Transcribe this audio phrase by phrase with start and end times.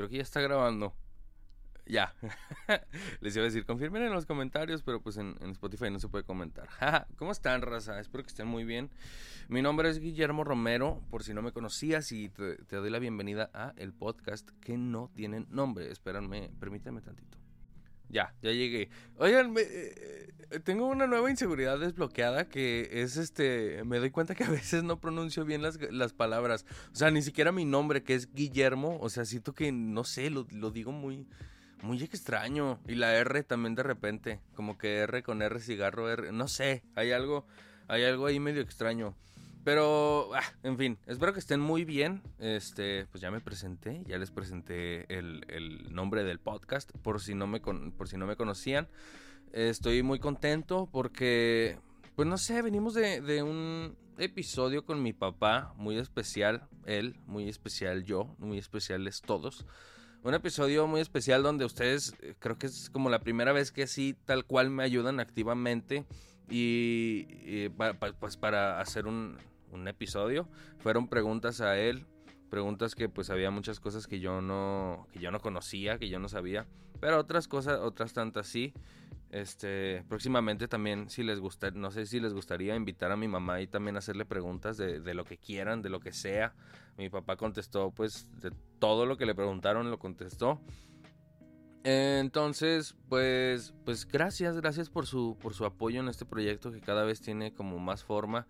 [0.00, 0.94] creo que ya está grabando.
[1.84, 2.14] Ya.
[3.20, 6.24] Les iba a decir, confirmen en los comentarios, pero pues en, Spotify no se puede
[6.24, 6.68] comentar.
[7.16, 8.00] ¿Cómo están, raza?
[8.00, 8.90] Espero que estén muy bien.
[9.48, 13.50] Mi nombre es Guillermo Romero, por si no me conocías, y te, doy la bienvenida
[13.52, 15.90] a el podcast que no tienen nombre.
[15.90, 17.39] Espérenme, permítanme tantito.
[18.10, 18.90] Ya, ya llegué.
[19.16, 20.32] Oigan, eh,
[20.64, 23.82] tengo una nueva inseguridad desbloqueada que es este.
[23.84, 26.66] Me doy cuenta que a veces no pronuncio bien las, las palabras.
[26.92, 28.98] O sea, ni siquiera mi nombre, que es Guillermo.
[29.00, 31.26] O sea, siento que, no sé, lo, lo digo muy.
[31.82, 32.78] Muy extraño.
[32.86, 34.40] Y la R también de repente.
[34.54, 36.30] Como que R con R cigarro R.
[36.32, 36.82] No sé.
[36.94, 37.46] Hay algo.
[37.88, 39.14] Hay algo ahí medio extraño.
[39.62, 42.22] Pero, ah, en fin, espero que estén muy bien.
[42.38, 47.46] Este, pues ya me presenté, ya les presenté el, nombre del podcast, por si no
[47.46, 48.88] me por si no me conocían.
[49.52, 51.78] Estoy muy contento porque,
[52.16, 57.48] pues no sé, venimos de, de un episodio con mi papá, muy especial, él, muy
[57.48, 59.66] especial yo, muy especiales todos.
[60.22, 63.84] Un episodio muy especial donde ustedes, eh, creo que es como la primera vez que
[63.84, 66.04] así, tal cual me ayudan activamente.
[66.50, 67.68] Y,
[68.18, 69.38] pues para hacer un,
[69.70, 70.48] un episodio.
[70.78, 72.06] Fueron preguntas a él,
[72.50, 76.18] preguntas que pues había muchas cosas que yo no que yo no conocía, que yo
[76.18, 76.66] no sabía,
[77.00, 78.72] pero otras cosas, otras tantas sí.
[79.30, 83.60] Este, próximamente también si les gusta, no sé si les gustaría invitar a mi mamá
[83.60, 86.52] y también hacerle preguntas de, de lo que quieran, de lo que sea.
[86.98, 90.60] Mi papá contestó pues de todo lo que le preguntaron lo contestó.
[91.82, 97.04] Entonces, pues, pues gracias, gracias por su, por su apoyo en este proyecto que cada
[97.04, 98.46] vez tiene como más forma.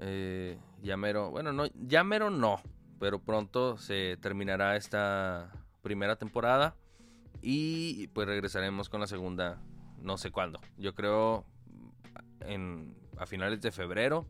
[0.00, 2.60] Eh, Llamero, bueno, no, Llamero no,
[2.98, 5.50] pero pronto se terminará esta
[5.82, 6.74] primera temporada
[7.42, 9.60] y pues regresaremos con la segunda,
[10.00, 10.60] no sé cuándo.
[10.76, 11.44] Yo creo
[12.40, 14.26] en, a finales de febrero,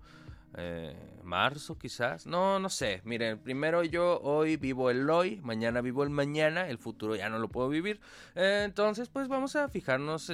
[0.56, 3.02] eh, marzo quizás, no, no sé.
[3.04, 7.38] Miren, primero yo hoy vivo el hoy, mañana vivo el mañana, el futuro ya no
[7.38, 8.00] lo puedo vivir.
[8.34, 10.32] Eh, entonces, pues vamos a fijarnos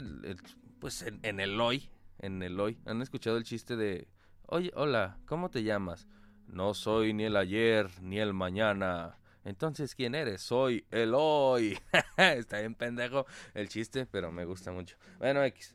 [0.78, 2.78] pues en, en el hoy, en el hoy.
[2.86, 4.08] ¿Han escuchado el chiste de
[4.54, 6.06] Oye, hola, ¿cómo te llamas?
[6.46, 9.16] No soy ni el ayer ni el mañana.
[9.46, 10.42] Entonces, ¿quién eres?
[10.42, 11.78] Soy el hoy.
[12.18, 13.24] Está bien pendejo
[13.54, 14.98] el chiste, pero me gusta mucho.
[15.18, 15.74] Bueno, X.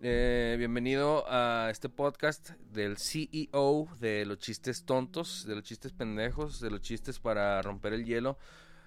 [0.00, 6.58] Eh, bienvenido a este podcast del CEO de los chistes tontos, de los chistes pendejos,
[6.60, 8.38] de los chistes para romper el hielo.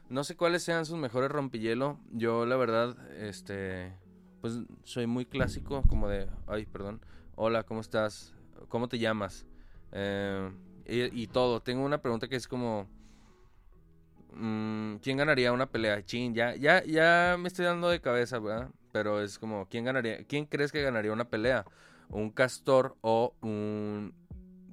[0.09, 1.97] No sé cuáles sean sus mejores rompihielo.
[2.11, 3.93] Yo, la verdad, este,
[4.41, 6.99] pues soy muy clásico, como de, ay, perdón.
[7.37, 8.35] Hola, ¿cómo estás?
[8.69, 9.45] ¿Cómo te llamas?
[9.91, 10.51] Eh,
[10.85, 11.61] y, todo.
[11.61, 12.87] Tengo una pregunta que es como...
[14.33, 16.03] Mm, ¿Quién ganaría una pelea?
[16.05, 18.69] Chin, ya, ya, ya me estoy dando de cabeza, ¿verdad?
[18.91, 20.23] Pero es como, ¿quién ganaría?
[20.25, 21.65] ¿Quién crees que ganaría una pelea?
[22.09, 24.13] ¿Un castor o un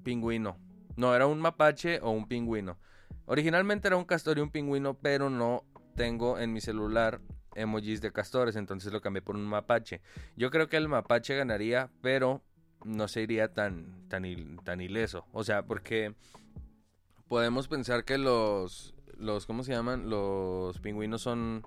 [0.05, 0.59] pingüino?
[0.97, 2.79] No, era un mapache o un pingüino.
[3.27, 5.65] Originalmente era un castor y un pingüino, pero no
[5.97, 7.21] tengo en mi celular
[7.55, 10.01] emojis de castores, entonces lo cambié por un mapache.
[10.37, 12.43] Yo creo que el mapache ganaría, pero
[12.87, 15.27] no se iría tan, tan, tan ileso.
[15.33, 16.15] O sea, porque
[17.29, 20.09] podemos pensar que los, los, ¿cómo se llaman?
[20.09, 21.67] Los pingüinos son,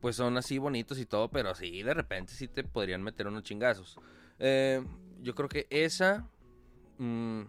[0.00, 3.42] pues son así bonitos y todo, pero sí, de repente sí te podrían meter unos
[3.42, 3.98] chingazos.
[4.38, 4.82] Eh,
[5.20, 6.28] yo creo que esa,
[6.98, 7.42] mm,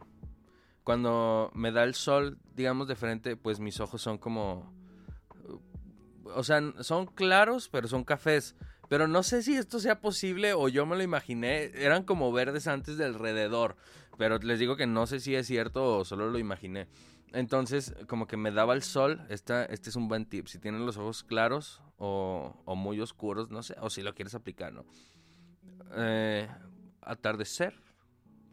[0.84, 4.74] cuando me da el sol, digamos, de frente, pues mis ojos son como,
[6.35, 8.56] o sea, son claros, pero son cafés.
[8.91, 11.72] Pero no sé si esto sea posible o yo me lo imaginé.
[11.75, 13.78] Eran como verdes antes de alrededor.
[14.18, 16.90] Pero les digo que no sé si es cierto o solo lo imaginé.
[17.31, 19.25] Entonces, como que me daba el sol.
[19.30, 20.47] Esta, este es un buen tip.
[20.47, 23.78] Si tienen los ojos claros o, muy oscuros, no sé.
[23.80, 24.84] O si lo quieres aplicar, ¿no?
[25.96, 26.50] Eh,
[27.00, 27.74] atardecer.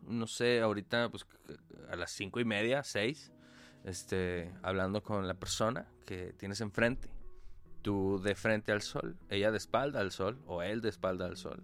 [0.03, 1.27] No sé, ahorita, pues
[1.91, 3.33] a las cinco y media, seis.
[3.83, 7.18] Este, hablando con la persona que tienes enfrente
[7.83, 11.37] tú de frente al sol, ella de espalda al sol o él de espalda al
[11.37, 11.63] sol.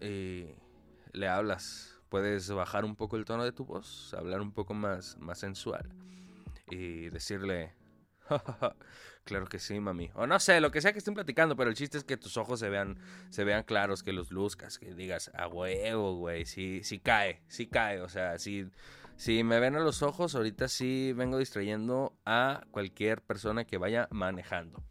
[0.00, 0.46] Y
[1.12, 1.98] le hablas.
[2.08, 5.90] Puedes bajar un poco el tono de tu voz, hablar un poco más, más sensual
[6.70, 7.74] y decirle,
[9.24, 10.10] claro que sí, mami.
[10.14, 12.36] O no sé, lo que sea que estén platicando, pero el chiste es que tus
[12.36, 12.98] ojos se vean,
[13.30, 17.66] se vean claros, que los luzcas, que digas, a huevo, güey, sí, sí cae, sí
[17.66, 18.00] cae.
[18.00, 18.70] O sea, si,
[19.16, 24.08] si me ven a los ojos, ahorita sí vengo distrayendo a cualquier persona que vaya
[24.10, 24.82] manejando.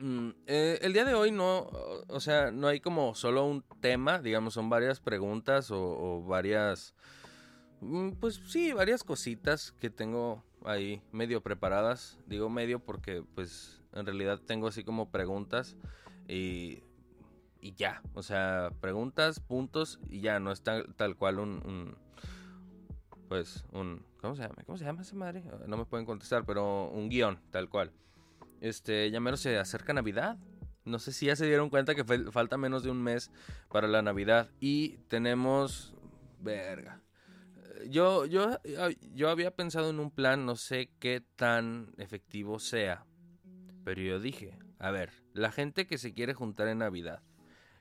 [0.00, 1.68] Mm, eh, el día de hoy no,
[2.08, 6.94] o sea, no hay como solo un tema, digamos, son varias preguntas o, varias,
[7.80, 12.18] mm, pues sí, varias cositas que tengo ahí medio preparadas.
[12.26, 15.76] Digo medio porque pues en realidad tengo así como preguntas
[16.26, 16.82] y,
[17.60, 21.96] y ya, o sea, preguntas, puntos y ya, no es tal, cual un, un,
[23.28, 24.56] pues un, ¿cómo se llama?
[24.64, 25.44] ¿Cómo se llama esa madre?
[25.66, 27.92] No me pueden contestar, pero un guion, tal cual.
[28.62, 30.38] Este, ya menos se acerca Navidad.
[30.84, 33.30] No sé si ya se dieron cuenta que falta menos de un mes
[33.68, 34.50] para la Navidad.
[34.60, 35.94] Y tenemos...
[36.40, 37.02] Verga.
[37.88, 38.58] Yo, yo,
[39.12, 43.04] yo había pensado en un plan, no sé qué tan efectivo sea.
[43.84, 47.22] Pero yo dije, a ver, la gente que se quiere juntar en Navidad,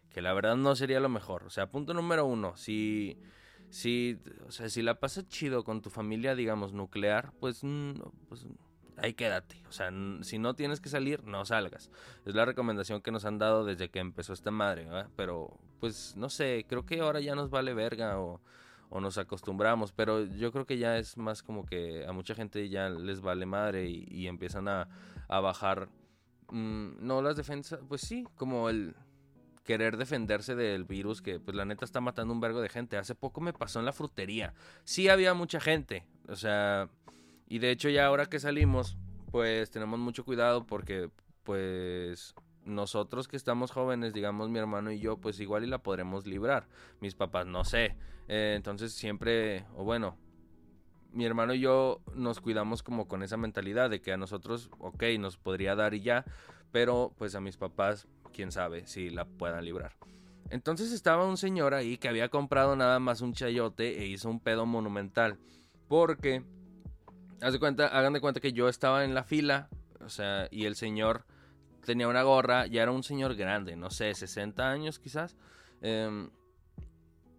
[0.10, 1.44] que la verdad no sería lo mejor.
[1.44, 3.19] O sea, punto número uno, si,
[3.69, 7.62] si, o sea, si la pasas chido con tu familia, digamos, nuclear, pues,
[8.28, 8.48] pues
[8.98, 9.62] ahí quédate.
[9.70, 9.92] O sea,
[10.22, 11.90] si no tienes que salir, no salgas.
[12.26, 15.10] Es la recomendación que nos han dado desde que empezó esta madre, ¿verdad?
[15.16, 18.42] Pero, pues, no sé, creo que ahora ya nos vale verga o,
[19.00, 22.90] nos acostumbramos, pero yo creo que ya es más como que a mucha gente ya
[22.90, 24.90] les vale madre y, empiezan a,
[25.30, 25.88] bajar,
[26.50, 28.94] mm, no las defensas, pues sí, como el
[29.64, 32.98] querer defenderse del virus que pues la neta está matando un vergo de gente.
[32.98, 34.54] Hace poco me pasó en la frutería.
[34.84, 36.90] Sí había mucha gente, o sea,
[37.51, 38.98] y de hecho ya ahora que salimos,
[39.30, 41.09] pues tenemos mucho cuidado porque
[41.44, 42.33] pues
[42.63, 46.69] nosotros que estamos jóvenes, digamos mi hermano y yo, pues igual y la podremos librar.
[47.01, 47.98] Mis papás no sé.
[48.30, 50.18] Eh, entonces siempre, o bueno,
[51.12, 55.04] mi hermano y yo nos cuidamos como con esa mentalidad de que a nosotros, ok,
[55.19, 56.24] nos podría dar y ya,
[56.71, 59.97] pero pues a mis papás, quién sabe si la puedan librar.
[60.51, 64.39] Entonces estaba un señor ahí que había comprado nada más un chayote e hizo un
[64.39, 65.38] pedo monumental.
[65.89, 66.45] Porque
[67.42, 69.70] haz de cuenta, hagan de cuenta que yo estaba en la fila,
[70.04, 71.26] o sea, y el señor
[71.86, 75.36] tenía una gorra, ya era un señor grande, no sé, 60 años quizás.
[75.82, 76.30] Em,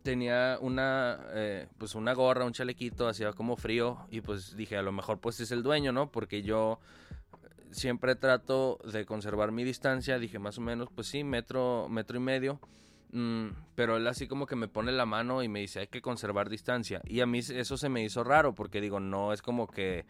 [0.02, 4.82] tenía una, eh, pues una gorra, un chalequito, hacía como frío y pues dije, a
[4.82, 6.10] lo mejor pues es el dueño, ¿no?
[6.10, 6.80] Porque yo
[7.70, 12.20] siempre trato de conservar mi distancia, dije más o menos, pues sí, metro, metro y
[12.20, 12.60] medio.
[13.12, 16.02] Mm, pero él así como que me pone la mano y me dice hay que
[16.02, 17.00] conservar distancia.
[17.04, 20.06] Y a mí eso se me hizo raro porque digo, no es como que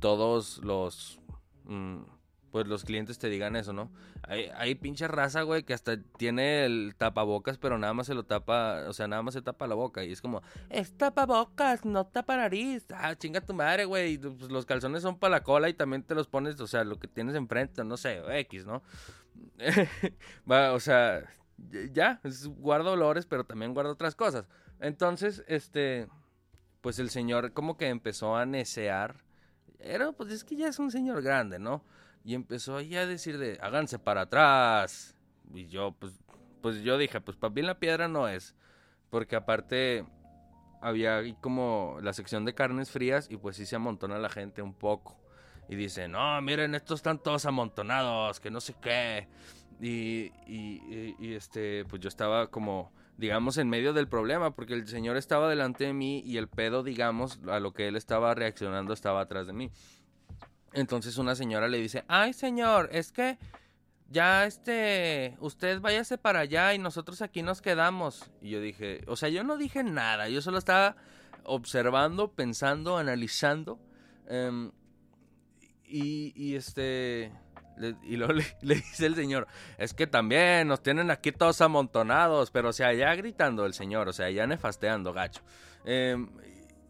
[0.00, 1.20] todos los...
[1.64, 2.02] Mm,
[2.52, 3.90] pues los clientes te digan eso, ¿no?
[4.28, 8.24] Hay, hay pinche raza, güey, que hasta tiene el tapabocas, pero nada más se lo
[8.24, 10.04] tapa, o sea, nada más se tapa la boca.
[10.04, 12.84] Y es como, es tapabocas, no tapa nariz.
[12.94, 14.18] Ah, chinga tu madre, güey.
[14.18, 16.98] Pues los calzones son para la cola y también te los pones, o sea, lo
[16.98, 18.82] que tienes enfrente, no sé, X, ¿no?
[20.50, 21.24] Va, o sea,
[21.92, 22.20] ya,
[22.58, 24.46] guardo olores, pero también guardo otras cosas.
[24.80, 26.08] Entonces, este,
[26.80, 29.24] pues el señor como que empezó a necear.
[29.78, 31.84] Era, pues es que ya es un señor grande, ¿no?
[32.24, 35.16] Y empezó ahí a decir de, háganse para atrás.
[35.54, 36.12] Y yo, pues,
[36.60, 38.54] pues yo dije, pues para bien la piedra no es.
[39.10, 40.04] Porque aparte
[40.80, 44.62] había ahí como la sección de carnes frías y pues sí se amontona la gente
[44.62, 45.18] un poco.
[45.68, 49.28] Y dice, no, miren, estos están todos amontonados, que no sé qué.
[49.82, 55.16] Y, y, este, pues yo estaba como, digamos, en medio del problema, porque el señor
[55.16, 59.22] estaba delante de mí y el pedo, digamos, a lo que él estaba reaccionando estaba
[59.22, 59.72] atrás de mí.
[60.72, 63.38] Entonces una señora le dice, ay señor, es que
[64.08, 68.30] ya este, usted váyase para allá y nosotros aquí nos quedamos.
[68.40, 70.94] Y yo dije, o sea, yo no dije nada, yo solo estaba
[71.42, 73.80] observando, pensando, analizando.
[74.28, 74.70] Em,
[75.84, 77.32] y, y este
[78.02, 79.46] y luego le, dice el señor,
[79.78, 84.08] es que también nos tienen aquí todos amontonados, pero o sea, ya gritando el señor,
[84.08, 85.42] o sea, ya nefasteando, gacho.
[85.84, 86.28] Em,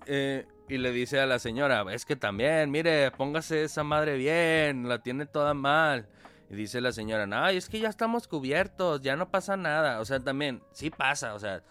[0.06, 4.88] eh, y le dice a la señora, es que también, mire, póngase esa madre bien,
[4.88, 6.08] la tiene toda mal.
[6.48, 10.00] Y dice la señora, no, es que ya estamos cubiertos, ya no pasa nada.
[10.00, 11.62] O sea, también, sí pasa, o sea,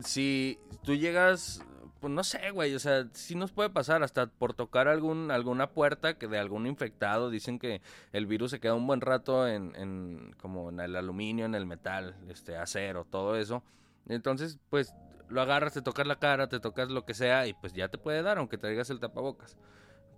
[0.00, 1.62] si tú llegas
[2.00, 5.70] pues no sé, güey, o sea, sí nos puede pasar hasta por tocar algún, alguna
[5.70, 7.80] puerta que de algún infectado, dicen que
[8.12, 11.66] el virus se queda un buen rato en, en como en el aluminio, en el
[11.66, 13.62] metal, este, acero, todo eso.
[14.08, 14.94] Entonces, pues
[15.28, 17.98] lo agarras, te tocas la cara, te tocas lo que sea y pues ya te
[17.98, 19.56] puede dar, aunque traigas el tapabocas.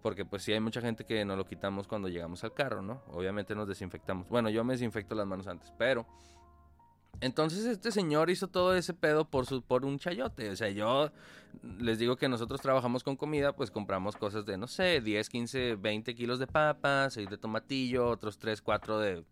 [0.02, 3.02] Porque pues sí hay mucha gente que no lo quitamos cuando llegamos al carro, ¿no?
[3.08, 4.28] Obviamente nos desinfectamos.
[4.28, 6.06] Bueno, yo me desinfecto las manos antes, pero
[7.20, 10.50] entonces este señor hizo todo ese pedo por, su, por un chayote.
[10.50, 11.10] O sea, yo
[11.78, 15.76] les digo que nosotros trabajamos con comida, pues compramos cosas de, no sé, 10, 15,
[15.76, 19.24] 20 kilos de papas, 6 de tomatillo, otros 3, 4 de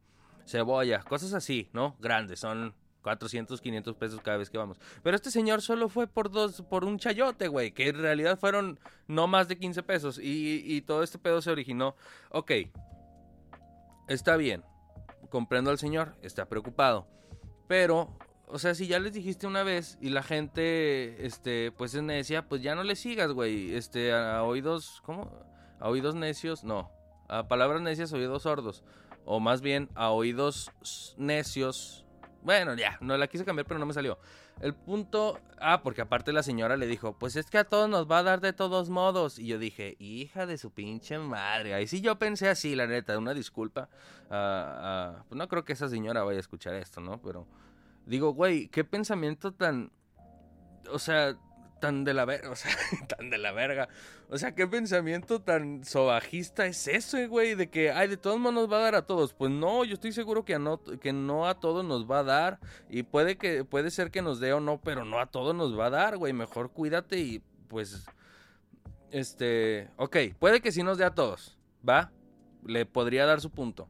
[0.46, 1.96] cebolla, cosas así, ¿no?
[2.00, 4.78] Grandes, son 400, 500 pesos cada vez que vamos.
[5.02, 8.78] Pero este señor solo fue por dos, por un chayote, güey, que en realidad fueron
[9.06, 10.18] no más de 15 pesos.
[10.18, 11.96] Y, y todo este pedo se originó.
[12.30, 12.52] Ok,
[14.08, 14.62] está bien,
[15.30, 17.06] comprendo al señor, está preocupado.
[17.68, 18.08] Pero,
[18.46, 22.48] o sea, si ya les dijiste una vez y la gente, este, pues es necia,
[22.48, 23.74] pues ya no le sigas, güey.
[23.74, 25.30] Este, a, oídos, ¿cómo?
[25.78, 26.90] A oídos necios, no.
[27.28, 28.82] A palabras necias, oídos sordos.
[29.26, 30.72] O más bien, a oídos
[31.18, 32.06] necios,
[32.42, 34.18] Bueno, ya, no la quise cambiar, pero no me salió.
[34.60, 35.38] El punto.
[35.60, 38.22] Ah, porque aparte la señora le dijo: Pues es que a todos nos va a
[38.22, 39.38] dar de todos modos.
[39.38, 41.74] Y yo dije: Hija de su pinche madre.
[41.74, 43.88] Ahí sí yo pensé así, la neta, una disculpa.
[44.28, 47.20] Pues no creo que esa señora vaya a escuchar esto, ¿no?
[47.22, 47.46] Pero
[48.06, 49.92] digo, güey, qué pensamiento tan.
[50.90, 51.36] O sea,
[51.78, 52.70] tan de la verga, o sea,
[53.08, 53.88] tan de la verga.
[54.28, 58.54] O sea, qué pensamiento tan sobajista es ese, güey, de que, ay, de todos modos
[58.54, 59.32] nos va a dar a todos.
[59.32, 62.58] Pues no, yo estoy seguro que, no, que no a todos nos va a dar.
[62.88, 65.78] Y puede, que, puede ser que nos dé o no, pero no a todos nos
[65.78, 66.32] va a dar, güey.
[66.32, 68.06] Mejor cuídate y, pues,
[69.10, 71.58] este, ok, puede que sí nos dé a todos,
[71.88, 72.12] ¿va?
[72.64, 73.88] Le podría dar su punto.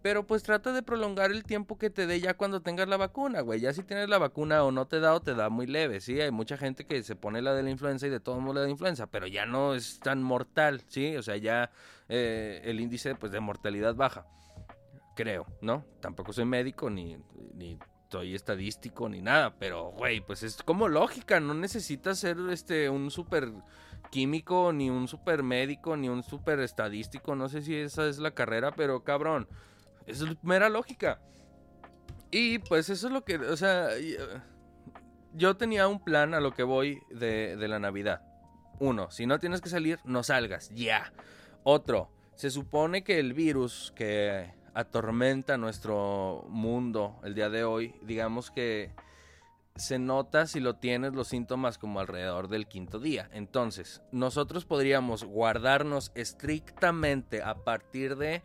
[0.00, 3.40] Pero pues trata de prolongar el tiempo que te dé ya cuando tengas la vacuna,
[3.40, 3.60] güey.
[3.60, 6.20] Ya si tienes la vacuna o no te da o te da muy leve, ¿sí?
[6.20, 8.60] Hay mucha gente que se pone la de la influenza y de todo modo la
[8.62, 11.16] de influenza, pero ya no es tan mortal, ¿sí?
[11.16, 11.72] O sea, ya
[12.08, 14.26] eh, el índice pues, de mortalidad baja.
[15.16, 15.84] Creo, ¿no?
[16.00, 17.16] Tampoco soy médico ni,
[17.54, 17.76] ni
[18.08, 21.40] soy estadístico ni nada, pero, güey, pues es como lógica.
[21.40, 23.50] No necesitas ser este, un súper
[24.12, 27.34] químico, ni un super médico, ni un super estadístico.
[27.34, 29.48] No sé si esa es la carrera, pero cabrón
[30.08, 31.20] es mera lógica.
[32.30, 33.88] Y pues eso es lo que, o sea,
[35.34, 38.22] yo tenía un plan a lo que voy de, la Navidad.
[38.80, 41.12] Uno, si no tienes que salir, no salgas, ya.
[41.62, 48.50] Otro, se supone que el virus que atormenta nuestro mundo el día de hoy, digamos
[48.50, 48.92] que
[49.74, 53.28] se nota si lo tienes los síntomas como alrededor del quinto día.
[53.32, 58.42] Entonces, nosotros podríamos guardarnos estrictamente a partir de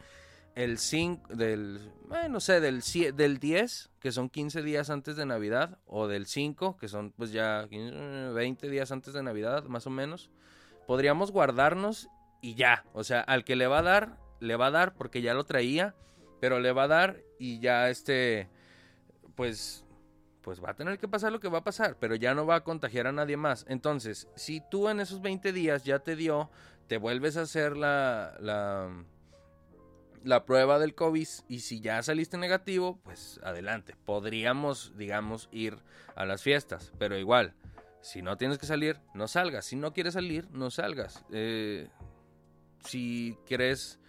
[0.55, 1.91] el 5 del,
[2.29, 2.81] no sé, del,
[3.15, 7.31] del 10, que son 15 días antes de Navidad, o del 5, que son pues
[7.31, 10.29] ya 20 días antes de Navidad, más o menos,
[10.85, 12.09] podríamos guardarnos
[12.41, 15.21] y ya, o sea, al que le va a dar, le va a dar porque
[15.21, 15.95] ya lo traía,
[16.39, 18.49] pero le va a dar y ya este,
[19.35, 19.85] pues,
[20.41, 22.55] pues va a tener que pasar lo que va a pasar, pero ya no va
[22.55, 23.65] a contagiar a nadie más.
[23.69, 26.51] Entonces, si tú en esos 20 días ya te dio,
[26.87, 28.89] te vuelves a hacer la, la
[30.23, 33.95] la prueba del COVID y si ya saliste negativo, pues adelante.
[34.05, 35.77] Podríamos, digamos, ir
[36.15, 37.53] a las fiestas, pero igual,
[38.01, 39.65] si no tienes que salir, no salgas.
[39.65, 41.23] Si no quieres salir, no salgas.
[41.31, 41.89] Eh,
[42.85, 43.99] si quieres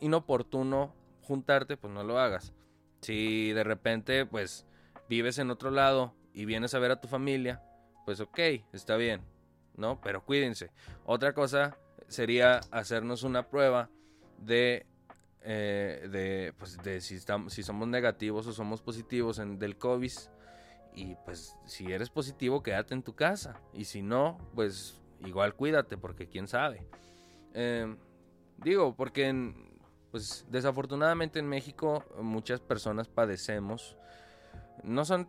[0.00, 2.52] inoportuno juntarte, pues no lo hagas.
[3.00, 4.66] Si de repente, pues,
[5.08, 7.62] vives en otro lado y vienes a ver a tu familia,
[8.04, 8.38] pues ok,
[8.72, 9.22] está bien,
[9.76, 10.00] ¿no?
[10.00, 10.70] Pero cuídense.
[11.04, 11.76] Otra cosa
[12.08, 13.90] sería hacernos una prueba
[14.38, 14.86] de
[15.42, 20.12] eh, de, pues, de si, estamos, si somos negativos o somos positivos en, del COVID.
[20.94, 23.60] Y pues si eres positivo, quédate en tu casa.
[23.72, 26.86] Y si no, pues igual cuídate, porque quién sabe.
[27.54, 27.96] Em,
[28.56, 29.54] digo, porque
[30.10, 33.96] pues desafortunadamente en México muchas personas padecemos
[34.82, 35.28] no son,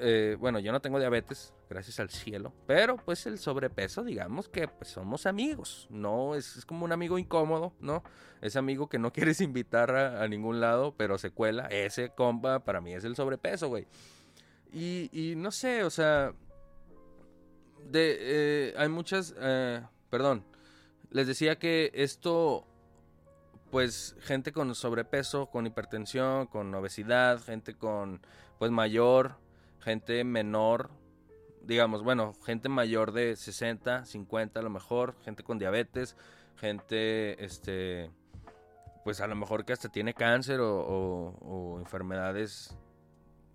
[0.00, 4.66] eh, bueno, yo no tengo diabetes, gracias al cielo, pero pues el sobrepeso, digamos que
[4.66, 8.02] pues somos amigos, no es, como un amigo incómodo, ¿no?
[8.42, 12.80] Ese amigo que no quieres invitar a, ningún lado, pero se cuela, ese compa para
[12.80, 13.86] mí es el sobrepeso, güey.
[14.72, 16.32] Y, no sé, o sea,
[17.88, 20.44] de, eh, hay muchas, eh, perdón,
[21.10, 22.66] les decía que esto
[23.70, 28.20] pues gente con sobrepeso, con hipertensión, con obesidad, gente con
[28.58, 29.36] pues mayor,
[29.80, 30.90] gente menor,
[31.62, 36.16] digamos, bueno, gente mayor de 60, 50 a lo mejor, gente con diabetes,
[36.56, 38.10] gente, este,
[39.04, 42.76] pues a lo mejor que hasta tiene cáncer o, enfermedades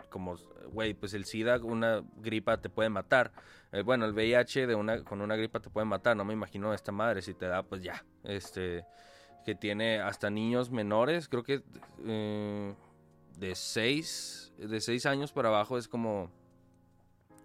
[0.10, 0.36] como,
[0.72, 3.34] güey, pues el SIDA, una gripa te puede matar.
[3.74, 6.74] Eh, bueno, el VIH de una, con una gripa te puede matar, no me imagino
[6.74, 8.86] esta madre, si te da, pues ya, este,
[9.46, 11.64] que tiene hasta niños menores, creo que
[12.06, 12.74] eh,
[13.38, 16.32] de 6 de seis años para abajo es como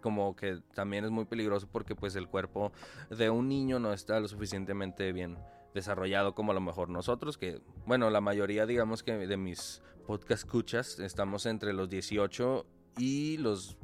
[0.01, 2.73] como que también es muy peligroso porque pues el cuerpo
[3.11, 5.39] de un niño no está lo suficientemente bien
[5.75, 10.45] desarrollado como a lo mejor nosotros que bueno la mayoría digamos que de mis podcast
[10.45, 12.67] escuchas estamos entre los 18
[12.99, 13.77] y los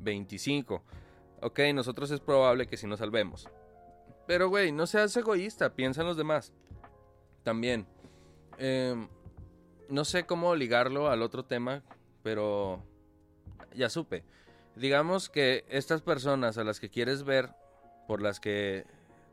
[0.00, 0.82] 25
[1.42, 3.48] ok nosotros es probable que si nos salvemos.
[4.26, 6.52] Pero güey no seas egoísta piensa en los demás.
[7.42, 7.86] También
[8.58, 8.94] eh,
[9.88, 11.82] no sé cómo ligarlo al otro tema,
[12.22, 12.82] pero
[13.74, 14.24] ya supe.
[14.76, 17.50] Digamos que estas personas a las que quieres ver,
[18.08, 18.86] por las que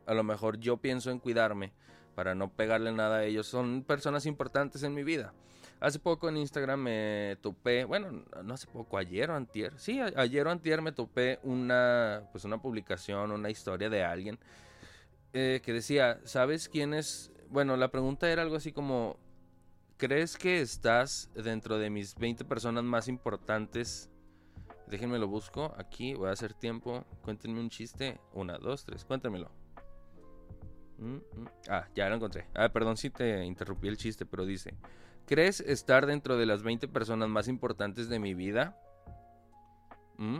[0.06, 1.72] a lo mejor yo pienso en cuidarme
[2.14, 5.32] para no pegarle nada a ellos, son personas importantes en mi vida.
[5.80, 10.46] Hace poco en Instagram me topé, bueno, no hace poco, ayer o antier, sí, ayer
[10.46, 14.38] o antier me topé una, pues una publicación, una historia de alguien
[15.32, 17.32] eh, que decía, ¿sabes quién es?
[17.48, 19.16] Bueno, la pregunta era algo así como,
[19.96, 24.10] ¿crees que estás dentro de mis 20 personas más importantes?
[24.90, 25.72] Déjenme lo busco.
[25.78, 27.04] Aquí voy a hacer tiempo.
[27.22, 28.18] Cuéntenme un chiste.
[28.34, 29.04] Una, dos, tres.
[29.04, 29.50] Cuéntenmelo.
[30.98, 31.48] Mm, mm.
[31.68, 32.48] Ah, ya lo encontré.
[32.54, 34.74] Ah, perdón si te interrumpí el chiste, pero dice:
[35.26, 38.76] ¿Crees estar dentro de las 20 personas más importantes de mi vida?
[40.18, 40.38] ¿Mm?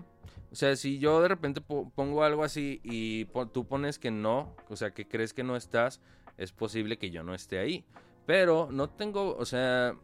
[0.50, 4.74] O sea, si yo de repente pongo algo así y tú pones que no, o
[4.74, 6.00] sea, que crees que no estás,
[6.36, 7.86] es posible que yo no esté ahí.
[8.26, 9.94] Pero no tengo, o sea,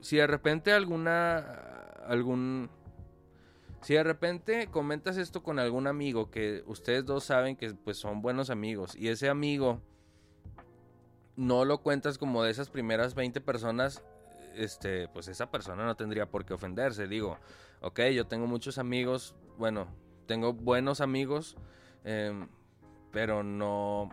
[0.00, 1.38] si de repente alguna,
[2.06, 2.70] algún,
[3.82, 8.22] si de repente comentas esto con algún amigo que ustedes dos saben que pues son
[8.22, 9.80] buenos amigos y ese amigo
[11.40, 14.02] no lo cuentas como de esas primeras 20 personas,
[14.54, 17.08] este, pues esa persona no tendría por qué ofenderse.
[17.08, 17.38] Digo,
[17.80, 19.88] ok, yo tengo muchos amigos, bueno,
[20.26, 21.56] tengo buenos amigos,
[22.04, 22.48] em,
[23.10, 24.10] pero no...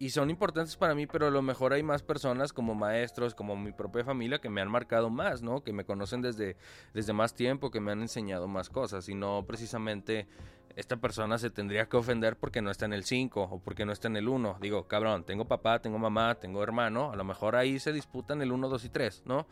[0.00, 3.54] Y son importantes para mí, pero a lo mejor hay más personas como maestros, como
[3.54, 5.62] mi propia familia, que me han marcado más, ¿no?
[5.62, 6.56] Que me conocen desde,
[6.94, 10.26] desde más tiempo, que me han enseñado más cosas, y no precisamente
[10.74, 13.92] esta persona se tendría que ofender porque no está en el 5 o porque no
[13.92, 14.56] está en el 1.
[14.62, 18.52] Digo, cabrón, tengo papá, tengo mamá, tengo hermano, a lo mejor ahí se disputan el
[18.52, 19.46] 1, 2 y 3, ¿no?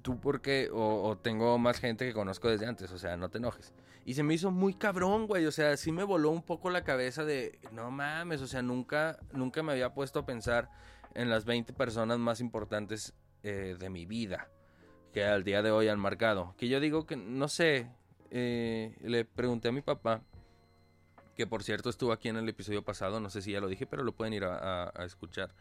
[0.00, 3.36] Tú porque, o, o, tengo más gente que conozco desde antes, o sea, no te
[3.36, 3.74] enojes.
[4.04, 6.82] Y se me hizo muy cabrón, güey, o sea, sí me voló un poco la
[6.82, 10.68] cabeza de, no mames, o sea, nunca, nunca me había puesto a pensar
[11.14, 14.48] en las 20 personas más importantes eh, de mi vida
[15.12, 16.54] que al día de hoy han marcado.
[16.56, 17.90] Que yo digo que, no sé,
[18.30, 20.22] eh, le pregunté a mi papá,
[21.36, 23.86] que por cierto estuvo aquí en el episodio pasado, no sé si ya lo dije,
[23.86, 25.54] pero lo pueden ir a, escuchar.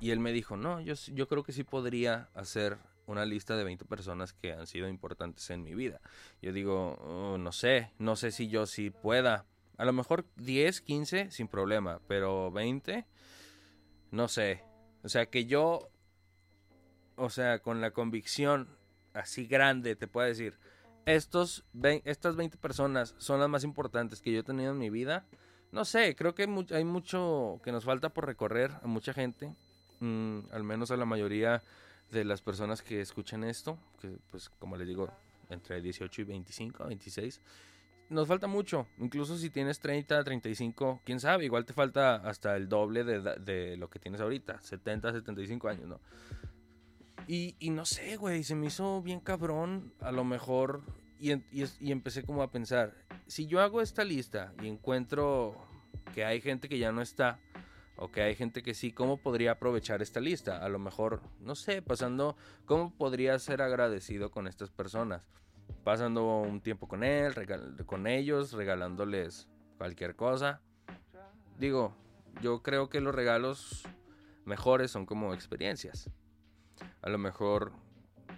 [0.00, 3.64] Y él me dijo, no, yo, yo creo que sí podría hacer una lista de
[3.64, 6.00] 20 personas que han sido importantes en mi vida.
[6.42, 9.46] Yo digo, oh, no sé, no sé si yo sí pueda.
[9.78, 13.06] A lo mejor 10, 15 sin problema, pero 20,
[14.10, 14.64] no sé.
[15.02, 15.90] O sea, que yo,
[17.16, 18.68] o sea, con la convicción
[19.14, 20.58] así grande, te puedo decir,
[21.06, 21.64] estos
[22.04, 25.24] estas 20 personas son las más importantes que yo he tenido en mi vida.
[25.72, 29.54] No sé, creo que hay, mucho que nos falta por recorrer a mucha gente,
[30.00, 31.62] mm, al menos a la mayoría
[32.10, 35.10] de las personas que escuchan esto, que pues como les digo,
[35.50, 37.40] entre 18 y 25, 26.
[38.08, 42.68] Nos falta mucho, incluso si tienes 30, 35, quién sabe, igual te falta hasta el
[42.68, 46.00] doble de, de lo que tienes ahorita, 70, 75 años, ¿no?
[47.26, 50.82] Y, y no sé, güey, se me hizo bien cabrón, a lo mejor,
[51.18, 52.94] y, y, empecé como a pensar,
[53.26, 55.56] si yo hago esta lista y encuentro
[56.14, 57.40] que hay gente que ya no está,
[57.96, 60.64] o que hay gente que sí, ¿cómo podría aprovechar esta lista?
[60.64, 65.22] A lo mejor, no sé, pasando, ¿cómo podría ser agradecido con estas personas?
[65.82, 67.34] Pasando un tiempo con él,
[67.86, 70.60] con ellos, regalándoles cualquier cosa.
[71.58, 71.94] Digo,
[72.42, 73.84] yo creo que los regalos
[74.44, 76.10] mejores son como experiencias.
[77.02, 77.72] A lo mejor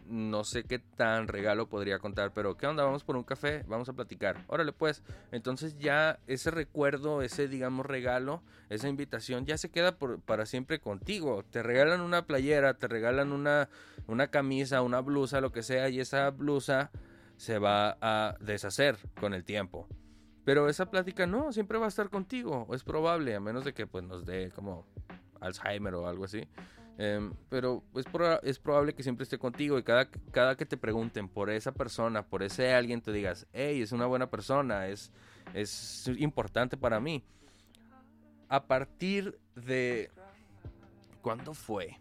[0.09, 2.85] no sé qué tan regalo podría contar, pero ¿qué onda?
[2.85, 4.45] Vamos por un café, vamos a platicar.
[4.47, 5.03] Órale, pues.
[5.33, 10.81] Entonces ya ese recuerdo, ese digamos regalo, esa invitación ya se queda por, para siempre
[10.81, 11.45] contigo.
[11.45, 13.69] Te regalan una playera, te regalan una,
[14.07, 16.91] una camisa, una blusa, lo que sea, y esa blusa
[17.37, 19.89] se va a deshacer con el tiempo.
[20.45, 23.87] Pero esa plática no, siempre va a estar contigo, es probable, a menos de que
[23.87, 24.87] pues nos dé como
[25.41, 26.49] Alzheimer o algo así.
[27.01, 28.07] Em, pero es,
[28.43, 32.27] es, probable que siempre esté contigo y cada, cada que te pregunten por esa persona,
[32.27, 35.13] por ese alguien, te digas, hey, es una buena persona, es,
[35.55, 37.25] es importante para mí.
[38.49, 40.11] A partir de...
[41.23, 41.97] ¿Cuándo fue?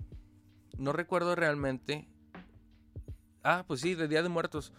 [0.79, 2.07] No recuerdo realmente.
[3.43, 4.73] Ah, pues sí, de Día de Muertos.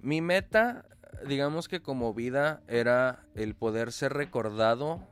[0.00, 0.86] Mi meta,
[1.26, 5.06] digamos que como vida, era el poder ser recordado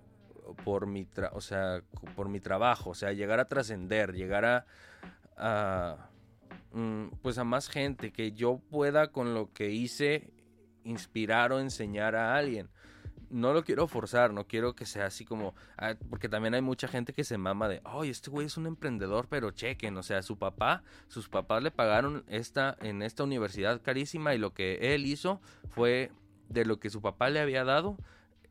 [0.65, 1.83] por mi, o sea,
[2.15, 4.67] por mi trabajo, o sea, llegar a trascender, llegar
[5.37, 6.09] a,
[6.73, 10.33] mm, pues a más gente, que yo pueda con lo que hice
[10.85, 12.69] inspirar o enseñar a alguien.
[13.31, 16.87] No lo quiero forzar, no quiero que sea así como, ah, porque también hay mucha
[16.87, 20.23] gente que se mama de, ay, este güey es un emprendedor, pero chequen, o sea,
[20.23, 25.07] su papá, sus papás le pagaron esta, en esta universidad carísima y lo que él
[25.07, 26.11] hizo fue
[26.51, 27.97] de lo que su papá le había dado,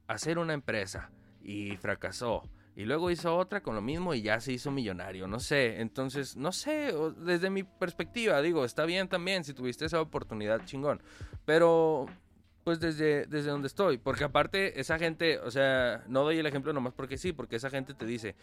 [0.07, 1.11] hacer una empresa
[1.43, 2.43] y fracasó.
[2.75, 5.27] Y luego hizo otra con lo mismo y ya se hizo millonario.
[5.27, 9.99] No sé, entonces, no sé, desde mi perspectiva, digo, está bien también si tuviste esa
[9.99, 11.01] oportunidad, chingón.
[11.45, 12.05] Pero
[12.63, 13.97] pues desde, desde donde estoy.
[13.97, 17.69] Porque aparte, esa gente, o sea, no doy el ejemplo nomás porque sí, porque esa
[17.69, 18.35] gente te dice,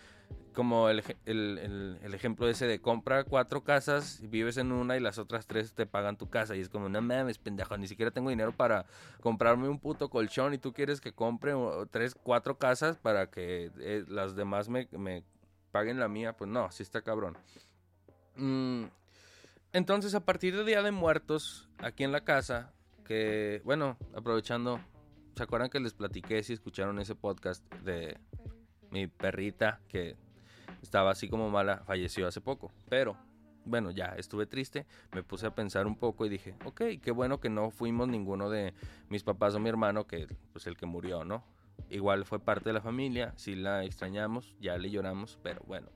[0.54, 5.18] como el, el, el, ejemplo ese de compra cuatro casas, vives en una y las
[5.18, 6.56] otras tres te pagan tu casa.
[6.56, 8.86] Y es como, no mames, pendejo, ni siquiera tengo dinero para
[9.20, 11.52] comprarme un puto colchón y tú quieres que compre
[11.90, 15.22] tres, cuatro casas para que eh, las demás me, me,
[15.70, 16.32] paguen la mía.
[16.36, 17.38] Pues no, sí está cabrón.
[18.34, 18.86] Mm,
[19.72, 22.72] Entonces, a partir del Día de Muertos, aquí en la casa,
[23.08, 24.78] que, bueno, aprovechando,
[25.34, 28.18] ¿se acuerdan que les platiqué si escucharon ese podcast de
[28.90, 30.14] mi perrita que
[30.82, 32.70] estaba así como mala, falleció hace poco?
[32.90, 33.16] Pero,
[33.64, 37.40] bueno, ya estuve triste, me puse a pensar un poco y dije, ok, qué bueno
[37.40, 38.74] que no fuimos ninguno de
[39.08, 41.42] mis papás o mi hermano, que pues el que murió, ¿no?
[41.88, 45.88] Igual fue parte de la familia, sí la extrañamos, ya le lloramos, pero bueno.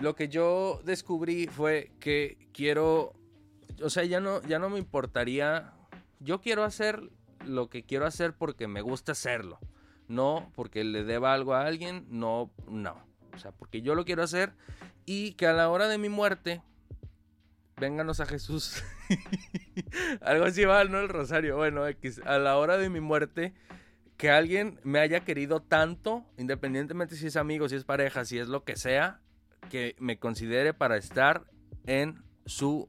[0.00, 3.12] Lo que yo descubrí fue que quiero,
[3.80, 5.74] o sea, ya no, ya no me importaría,
[6.20, 7.10] yo quiero hacer
[7.44, 9.58] lo que quiero hacer porque me gusta hacerlo,
[10.08, 12.96] no porque le deba algo a alguien, no, no,
[13.34, 14.52] o sea, porque yo lo quiero hacer
[15.06, 16.62] y que a la hora de mi muerte,
[17.78, 18.82] vénganos a Jesús,
[20.20, 21.00] algo así va, ¿no?
[21.00, 23.54] El rosario, bueno, X, a la hora de mi muerte,
[24.16, 28.48] que alguien me haya querido tanto, independientemente si es amigo, si es pareja, si es
[28.48, 29.20] lo que sea,
[29.70, 31.44] que me considere para estar
[31.86, 32.88] en su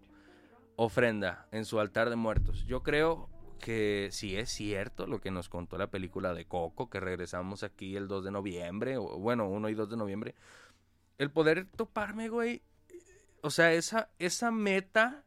[0.83, 2.65] ofrenda, en su altar de muertos.
[2.65, 6.99] Yo creo que si es cierto lo que nos contó la película de Coco, que
[6.99, 10.35] regresamos aquí el 2 de noviembre, o bueno, 1 y 2 de noviembre,
[11.19, 12.63] el poder toparme, güey,
[13.41, 15.23] o sea, esa, esa meta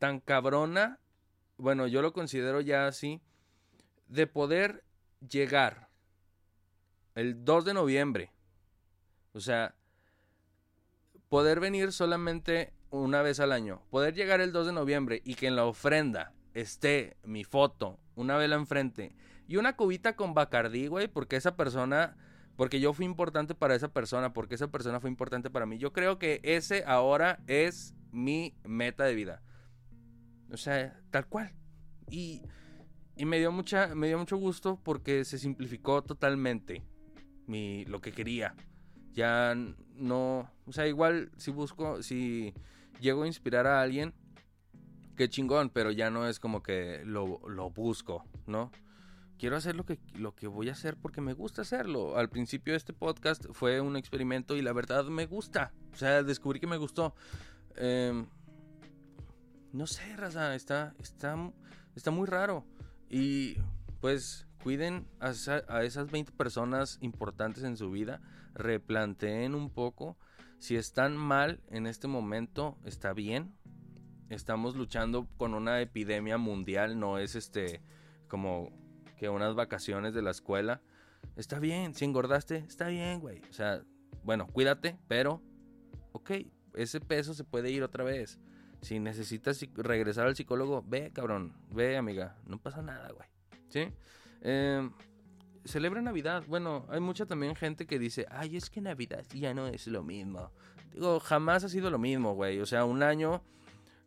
[0.00, 0.98] tan cabrona,
[1.56, 3.22] bueno, yo lo considero ya así,
[4.08, 4.82] de poder
[5.20, 5.88] llegar
[7.14, 8.32] el 2 de noviembre,
[9.34, 9.76] o sea,
[11.28, 15.46] poder venir solamente una vez al año, poder llegar el 2 de noviembre y que
[15.46, 19.14] en la ofrenda esté mi foto, una vela enfrente
[19.48, 22.16] y una cubita con Bacardí, güey, porque esa persona,
[22.56, 25.78] porque yo fui importante para esa persona, porque esa persona fue importante para mí.
[25.78, 29.42] Yo creo que ese ahora es mi meta de vida.
[30.50, 31.52] O sea, tal cual.
[32.10, 32.42] Y,
[33.16, 36.84] y me dio mucha me dio mucho gusto porque se simplificó totalmente
[37.46, 38.54] mi lo que quería
[39.16, 39.56] ya
[39.96, 42.52] no, o sea, igual si busco, si
[43.00, 44.14] llego a inspirar a alguien,
[45.16, 48.70] qué chingón, pero ya no es como que lo, lo busco, ¿no?
[49.38, 52.16] Quiero hacer lo que, lo que voy a hacer porque me gusta hacerlo.
[52.16, 55.72] Al principio de este podcast fue un experimento y la verdad me gusta.
[55.92, 57.14] O sea, descubrí que me gustó.
[57.76, 58.26] Em,
[59.72, 61.36] no sé, raza, está, está,
[61.94, 62.64] está muy raro.
[63.10, 63.58] Y
[64.00, 65.32] pues cuiden a,
[65.68, 68.22] a, esas 20 personas importantes en su vida,
[68.54, 70.16] replanteen un poco.
[70.58, 73.54] Si están mal en este momento, está bien.
[74.30, 77.82] Estamos luchando con una epidemia mundial, no es este
[78.28, 78.72] como
[79.16, 80.80] que unas vacaciones de la escuela.
[81.36, 83.42] Está bien, si engordaste, está bien, güey.
[83.50, 83.82] O sea,
[84.24, 85.42] bueno, cuídate, pero,
[86.12, 86.30] ok,
[86.74, 88.38] ese peso se puede ir otra vez.
[88.80, 93.28] Si necesitas regresar al psicólogo, ve, cabrón, ve, amiga, no pasa nada, güey.
[93.68, 93.92] ¿Sí?
[94.42, 94.88] Eh,
[95.66, 96.44] celebra Navidad.
[96.46, 100.02] Bueno, hay mucha también gente que dice, ay, es que Navidad ya no es lo
[100.02, 100.50] mismo.
[100.92, 102.60] Digo, jamás ha sido lo mismo, güey.
[102.60, 103.42] O sea, un año,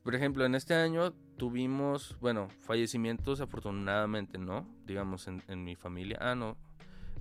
[0.04, 4.68] por ejemplo, en este año tuvimos, bueno, fallecimientos afortunadamente, ¿no?
[4.86, 6.18] Digamos, en, mi familia.
[6.22, 6.58] Ah, no.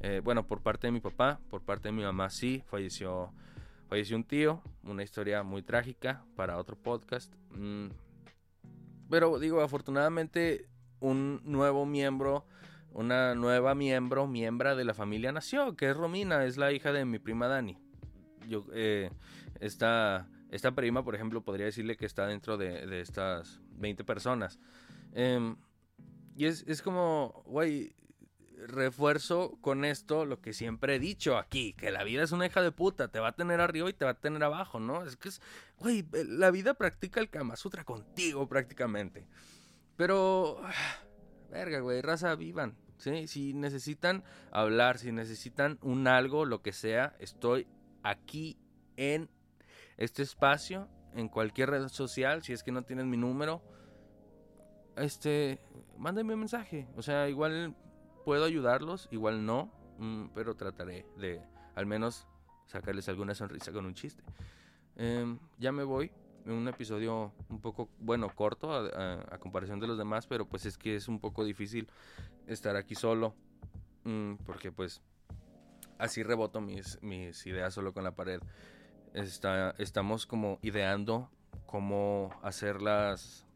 [0.01, 3.33] Eh, bueno, por parte de mi papá, por parte de mi mamá, sí, falleció,
[3.89, 4.63] falleció un tío.
[4.85, 7.35] Una historia muy trágica para otro podcast.
[7.51, 7.89] Mm,
[9.11, 10.69] pero digo, afortunadamente,
[11.01, 12.45] un nuevo miembro
[12.99, 17.05] una nueva miembro, miembra de la familia nació, que es Romina, es la hija de
[17.05, 17.79] mi prima Dani.
[18.49, 19.13] Yo, eh,
[19.61, 20.27] esta,
[20.75, 24.59] prima, por ejemplo, podría decirle que está dentro de, estas 20 personas.
[25.13, 25.55] Em,
[26.35, 27.95] y es, es como, güey,
[28.67, 32.63] refuerzo con esto lo que siempre he dicho aquí, que la vida es una hija
[32.63, 35.05] de puta, te va a tener arriba y te va a tener abajo, ¿no?
[35.05, 35.41] Es que es,
[35.79, 39.29] güey, la vida practica el Kama Sutra contigo prácticamente.
[39.97, 40.61] Pero
[41.49, 42.88] verga, güey, raza, vivan.
[42.99, 43.27] ¿Sí?
[43.27, 47.67] Si necesitan hablar, si necesitan un algo, lo que sea, estoy
[48.03, 48.59] aquí
[48.97, 49.29] en
[49.97, 53.63] este espacio, en cualquier red social, si es que no tienen mi número,
[54.97, 55.61] este,
[55.97, 56.89] mándenme un mensaje.
[56.97, 57.75] O sea, igual
[58.25, 61.41] puedo ayudarlos, igual no, mm, pero trataré de
[61.75, 62.27] al menos
[62.67, 64.23] sacarles alguna sonrisa con un chiste.
[64.97, 66.11] Em, ya me voy
[66.49, 70.97] un episodio un poco, bueno, corto a, comparación de los demás, pero pues es que
[70.97, 71.89] es un poco difícil
[72.47, 73.35] estar aquí solo,
[74.05, 75.03] mm, porque pues
[75.99, 78.41] así reboto mis, mis ideas solo con la pared.
[79.15, 81.31] Está, estamos como ideando
[81.67, 83.47] cómo hacerlas,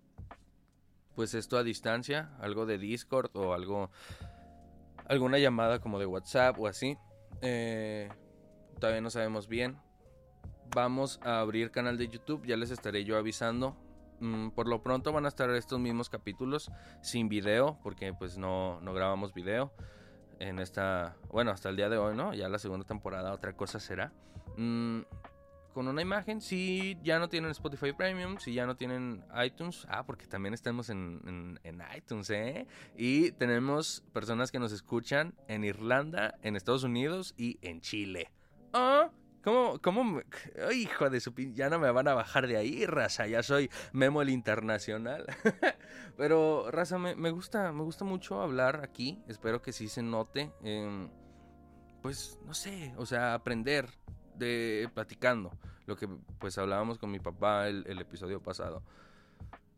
[1.15, 3.91] pues esto a distancia, algo de Discord o algo,
[5.07, 6.97] alguna llamada como de WhatsApp o así.
[7.41, 8.09] Eh,
[8.79, 9.79] todavía no sabemos bien,
[10.75, 13.77] vamos a abrir canal de YouTube, ya les estaré yo avisando.
[14.21, 18.81] Mm, por lo pronto van a estar estos mismos capítulos sin video, porque pues no,
[18.81, 19.73] no grabamos video
[20.39, 22.35] en esta, bueno, hasta el día de hoy, ¿no?
[22.35, 24.13] Ya la segunda temporada, otra cosa será.
[24.57, 25.01] Mm,
[25.73, 26.41] con una imagen.
[26.41, 30.91] Si ya no tienen Spotify Premium, si ya no tienen iTunes, ah, porque también estamos
[30.91, 32.67] en, en, iTunes, ¿eh?
[32.97, 38.31] Y tenemos personas que nos escuchan en Irlanda, en Estados Unidos y en Chile.
[38.73, 39.11] ¿Ah?
[39.43, 40.21] ¿Cómo, cómo,
[40.75, 44.23] hijo de su ya no me van a bajar de ahí, raza, ya soy Memo
[44.23, 45.27] el Internacional.
[46.17, 50.53] Pero, raza, me, me, gusta, me gusta mucho hablar aquí, espero que sí se note.
[50.63, 51.09] Eh,
[52.03, 53.89] pues, no sé, o sea, aprender
[54.37, 55.51] de platicando.
[55.87, 58.83] Lo que pues hablábamos con mi papá el, episodio pasado.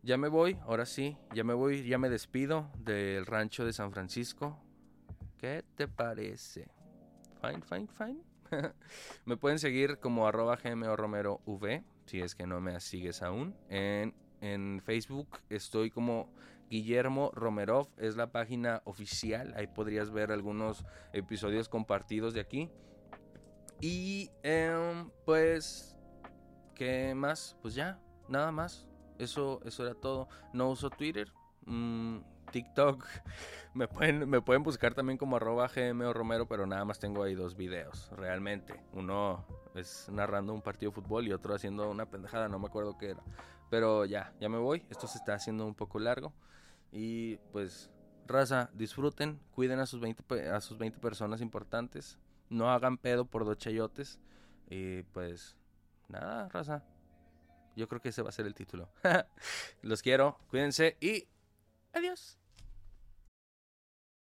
[0.03, 3.91] Ya me voy, ahora sí, ya me voy, ya me despido del rancho de San
[3.91, 4.59] Francisco.
[5.39, 6.69] ¿Qué te parece?
[7.41, 8.34] Fine, fine, fine.
[9.25, 13.55] me pueden seguir como arroba gmo romero v, si es que no me sigues aún.
[13.69, 16.33] En, en Facebook estoy como
[16.71, 19.55] Guillermo Romerov es la página oficial.
[19.57, 22.71] Ahí podrías ver algunos episodios compartidos de aquí.
[23.81, 25.97] Y em, pues,
[26.75, 27.57] ¿qué más?
[27.63, 28.87] Pues ya, nada más.
[29.19, 30.29] Eso, eso era todo.
[30.53, 31.33] No uso Twitter.
[31.67, 32.19] Mm,
[32.55, 33.05] TikTok.
[33.75, 37.35] Me pueden, me pueden buscar también como arroba GM Romero, pero nada más tengo ahí
[37.35, 38.81] dos videos, realmente.
[38.93, 42.97] Uno es narrando un partido de fútbol y otro haciendo una pendejada, no me acuerdo
[42.97, 43.25] qué era.
[43.71, 44.87] Pero ya, ya me voy.
[44.91, 46.33] Esto se está haciendo un poco largo.
[46.93, 47.91] Y pues,
[48.29, 52.21] raza, disfruten, cuiden a sus 20, a sus 20 personas importantes.
[52.51, 54.21] No hagan pedo por dos chayotes.
[54.71, 55.57] Y pues,
[56.07, 56.85] nada, raza.
[57.75, 58.89] Yo creo que ese va a ser el título.
[59.83, 61.27] Los quiero, cuídense y
[61.93, 62.39] adiós.